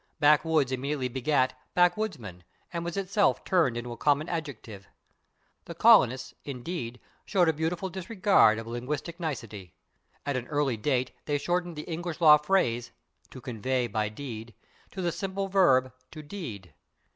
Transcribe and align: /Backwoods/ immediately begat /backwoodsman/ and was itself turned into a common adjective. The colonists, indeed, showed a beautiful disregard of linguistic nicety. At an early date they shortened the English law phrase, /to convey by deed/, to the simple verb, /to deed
/Backwoods/ 0.19 0.71
immediately 0.71 1.09
begat 1.09 1.53
/backwoodsman/ 1.77 2.41
and 2.73 2.83
was 2.83 2.97
itself 2.97 3.43
turned 3.43 3.77
into 3.77 3.91
a 3.91 3.97
common 3.97 4.27
adjective. 4.29 4.87
The 5.65 5.75
colonists, 5.75 6.33
indeed, 6.43 6.99
showed 7.23 7.47
a 7.47 7.53
beautiful 7.53 7.87
disregard 7.87 8.57
of 8.57 8.65
linguistic 8.65 9.19
nicety. 9.19 9.75
At 10.25 10.35
an 10.37 10.47
early 10.47 10.75
date 10.75 11.11
they 11.25 11.37
shortened 11.37 11.75
the 11.75 11.83
English 11.83 12.19
law 12.19 12.37
phrase, 12.37 12.91
/to 13.29 13.43
convey 13.43 13.85
by 13.85 14.09
deed/, 14.09 14.55
to 14.89 15.03
the 15.03 15.11
simple 15.11 15.47
verb, 15.49 15.93
/to 16.13 16.27
deed 16.27 16.73